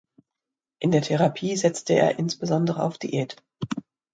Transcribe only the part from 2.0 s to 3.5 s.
insbesondere auf Diät.